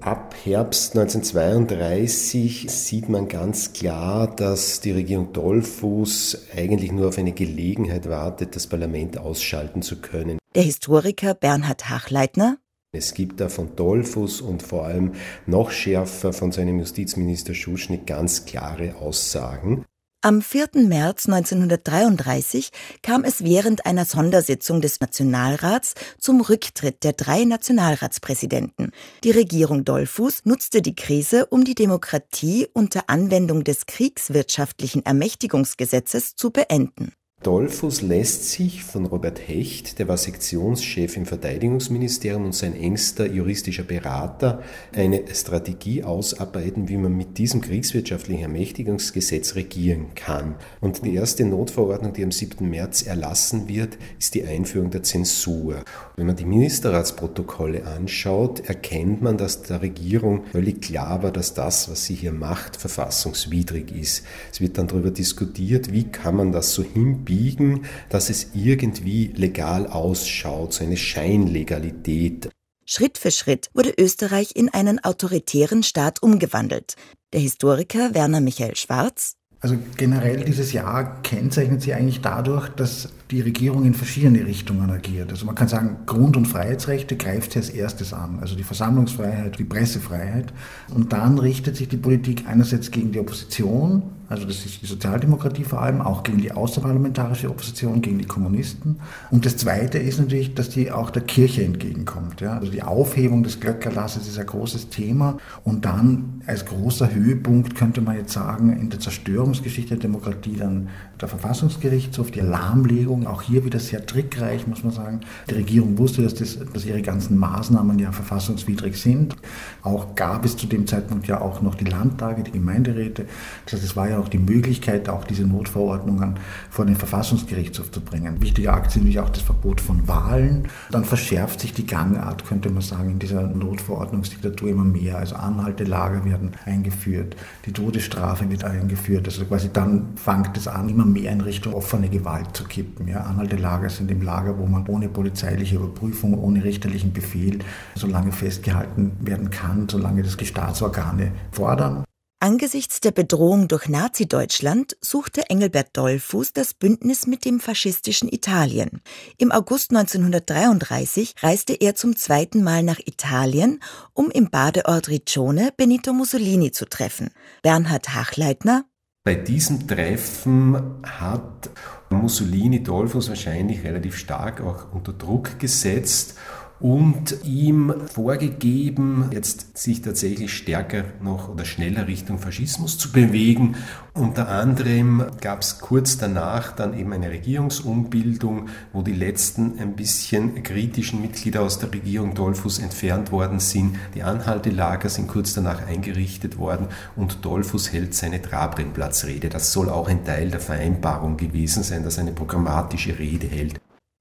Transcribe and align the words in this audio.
Ab 0.00 0.36
Herbst 0.44 0.96
1932 0.96 2.70
sieht 2.70 3.08
man 3.08 3.26
ganz 3.26 3.72
klar, 3.72 4.28
dass 4.28 4.80
die 4.80 4.92
Regierung 4.92 5.32
Dollfuß 5.32 6.46
eigentlich 6.56 6.92
nur 6.92 7.08
auf 7.08 7.18
eine 7.18 7.32
Gelegenheit 7.32 8.08
wartet, 8.08 8.54
das 8.54 8.68
Parlament 8.68 9.18
ausschalten 9.18 9.82
zu 9.82 10.00
können. 10.00 10.38
Der 10.54 10.62
Historiker 10.62 11.34
Bernhard 11.34 11.90
Hachleitner 11.90 12.58
es 12.90 13.12
gibt 13.12 13.38
da 13.38 13.50
von 13.50 13.76
Dollfuß 13.76 14.40
und 14.40 14.62
vor 14.62 14.86
allem 14.86 15.12
noch 15.44 15.70
schärfer 15.70 16.32
von 16.32 16.52
seinem 16.52 16.78
Justizminister 16.78 17.52
Schuschnigg 17.52 18.06
ganz 18.06 18.46
klare 18.46 18.94
Aussagen. 18.96 19.84
Am 20.20 20.42
4. 20.42 20.70
März 20.88 21.26
1933 21.26 22.70
kam 23.04 23.22
es 23.22 23.44
während 23.44 23.86
einer 23.86 24.04
Sondersitzung 24.04 24.80
des 24.80 24.98
Nationalrats 24.98 25.94
zum 26.18 26.40
Rücktritt 26.40 27.04
der 27.04 27.12
drei 27.12 27.44
Nationalratspräsidenten. 27.44 28.90
Die 29.22 29.30
Regierung 29.30 29.84
Dollfuß 29.84 30.40
nutzte 30.44 30.82
die 30.82 30.96
Krise, 30.96 31.46
um 31.46 31.62
die 31.62 31.76
Demokratie 31.76 32.66
unter 32.72 33.04
Anwendung 33.06 33.62
des 33.62 33.86
kriegswirtschaftlichen 33.86 35.06
Ermächtigungsgesetzes 35.06 36.34
zu 36.34 36.50
beenden. 36.50 37.12
Dollfuß 37.44 38.02
lässt 38.02 38.50
sich 38.50 38.82
von 38.82 39.06
Robert 39.06 39.38
Hecht, 39.38 40.00
der 40.00 40.08
war 40.08 40.16
Sektionschef 40.16 41.16
im 41.16 41.24
Verteidigungsministerium 41.24 42.46
und 42.46 42.54
sein 42.54 42.74
engster 42.74 43.30
juristischer 43.30 43.84
Berater, 43.84 44.60
eine 44.92 45.22
Strategie 45.32 46.02
ausarbeiten, 46.02 46.88
wie 46.88 46.96
man 46.96 47.16
mit 47.16 47.38
diesem 47.38 47.60
kriegswirtschaftlichen 47.60 48.42
Ermächtigungsgesetz 48.42 49.54
regieren 49.54 50.16
kann. 50.16 50.56
Und 50.80 51.04
die 51.04 51.14
erste 51.14 51.44
Notverordnung, 51.44 52.12
die 52.12 52.24
am 52.24 52.32
7. 52.32 52.68
März 52.68 53.02
erlassen 53.02 53.68
wird, 53.68 53.98
ist 54.18 54.34
die 54.34 54.44
Einführung 54.44 54.90
der 54.90 55.04
Zensur. 55.04 55.84
Wenn 56.16 56.26
man 56.26 56.34
die 56.34 56.44
Ministerratsprotokolle 56.44 57.86
anschaut, 57.86 58.68
erkennt 58.68 59.22
man, 59.22 59.38
dass 59.38 59.62
der 59.62 59.80
Regierung 59.80 60.42
völlig 60.50 60.82
klar 60.82 61.22
war, 61.22 61.30
dass 61.30 61.54
das, 61.54 61.88
was 61.88 62.04
sie 62.04 62.16
hier 62.16 62.32
macht, 62.32 62.76
verfassungswidrig 62.76 63.92
ist. 63.92 64.24
Es 64.52 64.60
wird 64.60 64.76
dann 64.76 64.88
darüber 64.88 65.12
diskutiert, 65.12 65.92
wie 65.92 66.02
kann 66.02 66.34
man 66.34 66.50
das 66.50 66.74
so 66.74 66.82
hinbiegen, 66.82 67.27
biegen, 67.28 67.84
dass 68.08 68.30
es 68.30 68.48
irgendwie 68.54 69.32
legal 69.36 69.86
ausschaut, 69.86 70.72
so 70.72 70.82
eine 70.82 70.96
Scheinlegalität. 70.96 72.48
Schritt 72.86 73.18
für 73.18 73.30
Schritt 73.30 73.68
wurde 73.74 73.92
Österreich 73.98 74.52
in 74.56 74.70
einen 74.70 74.98
autoritären 75.04 75.82
Staat 75.82 76.22
umgewandelt. 76.22 76.94
Der 77.34 77.40
Historiker 77.40 78.14
Werner 78.14 78.40
Michael 78.40 78.76
Schwarz 78.76 79.34
also 79.60 79.76
generell 79.96 80.44
dieses 80.44 80.72
Jahr 80.72 81.20
kennzeichnet 81.22 81.82
sich 81.82 81.92
eigentlich 81.92 82.20
dadurch, 82.20 82.68
dass 82.68 83.08
die 83.32 83.40
Regierung 83.40 83.84
in 83.84 83.94
verschiedene 83.94 84.46
Richtungen 84.46 84.88
agiert. 84.88 85.32
Also 85.32 85.46
man 85.46 85.56
kann 85.56 85.66
sagen, 85.66 85.96
Grund- 86.06 86.36
und 86.36 86.46
Freiheitsrechte 86.46 87.16
greift 87.16 87.52
sie 87.52 87.58
als 87.58 87.70
erstes 87.70 88.12
an, 88.12 88.38
also 88.40 88.54
die 88.54 88.62
Versammlungsfreiheit, 88.62 89.58
die 89.58 89.64
Pressefreiheit. 89.64 90.52
Und 90.94 91.12
dann 91.12 91.38
richtet 91.38 91.76
sich 91.76 91.88
die 91.88 91.96
Politik 91.96 92.44
einerseits 92.46 92.92
gegen 92.92 93.10
die 93.10 93.18
Opposition, 93.18 94.04
also 94.28 94.44
das 94.44 94.66
ist 94.66 94.82
die 94.82 94.86
Sozialdemokratie 94.86 95.64
vor 95.64 95.80
allem, 95.80 96.02
auch 96.02 96.22
gegen 96.22 96.38
die 96.38 96.52
außerparlamentarische 96.52 97.48
Opposition, 97.48 98.02
gegen 98.02 98.18
die 98.18 98.26
Kommunisten. 98.26 99.00
Und 99.30 99.46
das 99.46 99.56
Zweite 99.56 99.98
ist 99.98 100.18
natürlich, 100.18 100.54
dass 100.54 100.68
die 100.68 100.92
auch 100.92 101.10
der 101.10 101.22
Kirche 101.22 101.64
entgegenkommt. 101.64 102.42
Ja? 102.42 102.58
Also 102.58 102.70
die 102.70 102.82
Aufhebung 102.82 103.42
des 103.42 103.58
Glöckerlasses 103.58 104.28
ist 104.28 104.38
ein 104.38 104.46
großes 104.46 104.90
Thema. 104.90 105.38
Und 105.64 105.86
dann 105.86 106.42
als 106.46 106.66
großer 106.66 107.14
Höhepunkt 107.14 107.74
könnte 107.74 108.02
man 108.02 108.16
jetzt 108.16 108.32
sagen, 108.32 108.70
in 108.78 108.90
der 108.90 109.00
Zerstörungsgeschichte 109.00 109.94
der 109.94 109.98
Demokratie 109.98 110.56
dann 110.56 110.88
der 111.20 111.28
Verfassungsgerichtshof, 111.28 112.30
die 112.30 112.42
Alarmlegung, 112.42 113.26
auch 113.26 113.42
hier 113.42 113.64
wieder 113.64 113.78
sehr 113.80 114.04
trickreich, 114.04 114.66
muss 114.66 114.84
man 114.84 114.92
sagen. 114.92 115.20
Die 115.48 115.54
Regierung 115.54 115.96
wusste, 115.96 116.22
dass, 116.22 116.34
das, 116.34 116.58
dass 116.72 116.84
ihre 116.84 117.00
ganzen 117.02 117.38
Maßnahmen 117.38 117.98
ja 117.98 118.12
verfassungswidrig 118.12 119.00
sind. 119.00 119.36
Auch 119.82 120.14
gab 120.14 120.44
es 120.44 120.56
zu 120.56 120.66
dem 120.66 120.86
Zeitpunkt 120.86 121.26
ja 121.26 121.40
auch 121.40 121.62
noch 121.62 121.74
die 121.74 121.84
Landtage, 121.84 122.42
die 122.42 122.52
Gemeinderäte. 122.52 123.26
Das 123.64 123.74
heißt, 123.74 123.84
es 123.84 123.96
war 123.96 124.08
ja 124.08 124.17
auch 124.18 124.28
die 124.28 124.38
Möglichkeit, 124.38 125.08
auch 125.08 125.24
diese 125.24 125.46
Notverordnungen 125.46 126.36
vor 126.70 126.84
den 126.84 126.96
Verfassungsgerichtshof 126.96 127.90
zu 127.90 128.00
bringen. 128.00 128.40
Wichtige 128.40 128.72
Aktie 128.72 129.00
natürlich 129.08 129.20
auch 129.20 129.30
das 129.30 129.42
Verbot 129.42 129.80
von 129.80 130.06
Wahlen. 130.06 130.68
Dann 130.90 131.04
verschärft 131.04 131.60
sich 131.60 131.72
die 131.72 131.86
Gangart, 131.86 132.44
könnte 132.44 132.70
man 132.70 132.82
sagen, 132.82 133.10
in 133.10 133.18
dieser 133.18 133.42
Notverordnungsdiktatur 133.42 134.68
immer 134.68 134.84
mehr. 134.84 135.18
Also 135.18 135.36
Anhaltelager 135.36 136.24
werden 136.24 136.52
eingeführt, 136.64 137.36
die 137.64 137.72
Todesstrafe 137.72 138.50
wird 138.50 138.64
eingeführt. 138.64 139.26
Also 139.26 139.44
quasi 139.44 139.70
dann 139.72 140.08
fängt 140.16 140.56
es 140.56 140.68
an, 140.68 140.88
immer 140.88 141.06
mehr 141.06 141.32
in 141.32 141.40
Richtung 141.40 141.74
offene 141.74 142.08
Gewalt 142.08 142.54
zu 142.56 142.64
kippen. 142.64 143.08
Ja, 143.08 143.20
Anhaltelager 143.20 143.88
sind 143.88 144.10
im 144.10 144.22
Lager, 144.22 144.58
wo 144.58 144.66
man 144.66 144.86
ohne 144.88 145.08
polizeiliche 145.08 145.76
Überprüfung, 145.76 146.38
ohne 146.38 146.64
richterlichen 146.64 147.12
Befehl 147.12 147.60
so 147.94 148.06
lange 148.06 148.32
festgehalten 148.32 149.12
werden 149.20 149.50
kann, 149.50 149.88
solange 149.88 150.22
das 150.22 150.36
die 150.36 150.46
Staatsorgane 150.46 151.32
fordern. 151.52 152.07
Angesichts 152.40 153.00
der 153.00 153.10
Bedrohung 153.10 153.66
durch 153.66 153.88
Nazi-Deutschland 153.88 154.96
suchte 155.00 155.50
Engelbert 155.50 155.96
Dollfuß 155.96 156.52
das 156.52 156.72
Bündnis 156.72 157.26
mit 157.26 157.44
dem 157.44 157.58
faschistischen 157.58 158.28
Italien. 158.28 159.02
Im 159.38 159.50
August 159.50 159.90
1933 159.90 161.34
reiste 161.42 161.72
er 161.72 161.96
zum 161.96 162.14
zweiten 162.14 162.62
Mal 162.62 162.84
nach 162.84 163.00
Italien, 163.00 163.80
um 164.12 164.30
im 164.30 164.50
Badeort 164.50 165.08
Riccione 165.08 165.72
Benito 165.76 166.12
Mussolini 166.12 166.70
zu 166.70 166.88
treffen. 166.88 167.30
Bernhard 167.62 168.14
Hachleitner 168.14 168.84
bei 169.24 169.34
diesem 169.34 169.86
Treffen 169.86 171.02
hat 171.02 171.68
Mussolini 172.08 172.82
Dollfuß 172.82 173.28
wahrscheinlich 173.28 173.84
relativ 173.84 174.16
stark 174.16 174.62
auch 174.62 174.90
unter 174.94 175.12
Druck 175.12 175.58
gesetzt 175.58 176.38
und 176.80 177.44
ihm 177.44 177.92
vorgegeben, 178.06 179.30
jetzt 179.32 179.76
sich 179.76 180.00
tatsächlich 180.02 180.52
stärker 180.52 181.04
noch 181.20 181.48
oder 181.48 181.64
schneller 181.64 182.06
Richtung 182.06 182.38
Faschismus 182.38 182.98
zu 182.98 183.10
bewegen. 183.10 183.74
Unter 184.14 184.48
anderem 184.48 185.24
gab 185.40 185.60
es 185.60 185.80
kurz 185.80 186.18
danach 186.18 186.72
dann 186.72 186.96
eben 186.96 187.12
eine 187.12 187.30
Regierungsumbildung, 187.30 188.68
wo 188.92 189.02
die 189.02 189.12
letzten 189.12 189.78
ein 189.80 189.96
bisschen 189.96 190.62
kritischen 190.62 191.20
Mitglieder 191.20 191.62
aus 191.62 191.78
der 191.80 191.92
Regierung 191.92 192.34
Dollfuß 192.34 192.78
entfernt 192.78 193.32
worden 193.32 193.58
sind. 193.58 193.96
Die 194.14 194.22
Anhaltelager 194.22 195.08
sind 195.08 195.28
kurz 195.28 195.54
danach 195.54 195.86
eingerichtet 195.86 196.58
worden 196.58 196.86
und 197.16 197.44
Dollfuß 197.44 197.92
hält 197.92 198.14
seine 198.14 198.40
Trabrennplatzrede. 198.40 199.48
Das 199.48 199.72
soll 199.72 199.88
auch 199.88 200.08
ein 200.08 200.24
Teil 200.24 200.50
der 200.50 200.60
Vereinbarung 200.60 201.36
gewesen 201.36 201.82
sein, 201.82 202.04
dass 202.04 202.18
er 202.18 202.22
eine 202.22 202.32
programmatische 202.32 203.18
Rede 203.18 203.48
hält. 203.48 203.80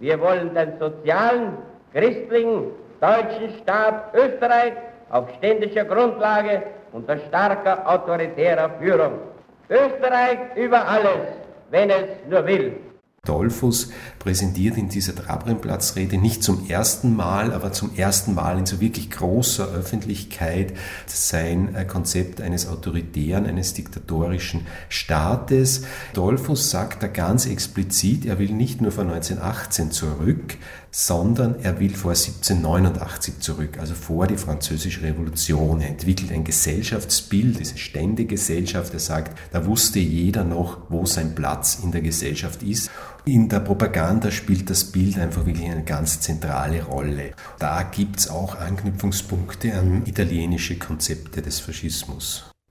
Wir 0.00 0.20
wollen 0.20 0.54
den 0.54 0.78
sozialen 0.78 1.58
christlichen 1.92 2.72
deutschen 3.00 3.54
Staat 3.62 4.14
Österreich 4.14 4.72
auf 5.10 5.28
ständischer 5.38 5.84
Grundlage 5.84 6.62
unter 6.92 7.18
starker 7.28 7.82
autoritärer 7.88 8.70
Führung. 8.80 9.14
Österreich 9.68 10.38
über 10.56 10.86
alles, 10.86 11.28
wenn 11.70 11.90
es 11.90 12.06
nur 12.28 12.46
will. 12.46 12.76
Dollfuß 13.28 13.90
präsentiert 14.18 14.76
in 14.76 14.88
dieser 14.88 15.14
Trabrennplatzrede 15.14 16.16
nicht 16.18 16.42
zum 16.42 16.68
ersten 16.68 17.14
Mal, 17.14 17.52
aber 17.52 17.72
zum 17.72 17.94
ersten 17.96 18.34
Mal 18.34 18.58
in 18.58 18.66
so 18.66 18.80
wirklich 18.80 19.10
großer 19.10 19.68
Öffentlichkeit 19.68 20.72
sein 21.06 21.74
äh, 21.74 21.84
Konzept 21.84 22.40
eines 22.40 22.66
autoritären, 22.66 23.46
eines 23.46 23.74
diktatorischen 23.74 24.66
Staates. 24.88 25.82
Dollfuß 26.14 26.70
sagt 26.70 27.02
da 27.02 27.06
ganz 27.06 27.46
explizit, 27.46 28.24
er 28.26 28.38
will 28.38 28.52
nicht 28.52 28.80
nur 28.80 28.92
von 28.92 29.08
1918 29.08 29.90
zurück, 29.90 30.56
sondern 30.90 31.56
er 31.62 31.80
will 31.80 31.94
vor 31.94 32.12
1789 32.12 33.40
zurück, 33.40 33.78
also 33.78 33.94
vor 33.94 34.26
die 34.26 34.36
französische 34.36 35.02
Revolution. 35.02 35.80
Er 35.80 35.90
entwickelt 35.90 36.32
ein 36.32 36.44
Gesellschaftsbild, 36.44 37.60
diese 37.60 37.76
Ständegesellschaft. 37.76 38.94
Er 38.94 39.00
sagt, 39.00 39.38
da 39.52 39.66
wusste 39.66 39.98
jeder 39.98 40.44
noch, 40.44 40.78
wo 40.88 41.04
sein 41.04 41.34
Platz 41.34 41.78
in 41.82 41.92
der 41.92 42.00
Gesellschaft 42.00 42.62
ist. 42.62 42.90
In 43.24 43.48
der 43.48 43.60
Propaganda 43.60 44.30
spielt 44.30 44.70
das 44.70 44.84
Bild 44.84 45.18
einfach 45.18 45.44
wirklich 45.44 45.68
eine 45.70 45.84
ganz 45.84 46.20
zentrale 46.20 46.82
Rolle. 46.82 47.32
Da 47.58 47.82
gibt 47.82 48.18
es 48.18 48.28
auch 48.28 48.58
Anknüpfungspunkte 48.58 49.74
an 49.74 50.06
italienische 50.06 50.78
Konzepte 50.78 51.42
des 51.42 51.60
Faschismus. 51.60 52.50